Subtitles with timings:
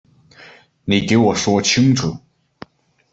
[0.85, 2.17] 你给我说清楚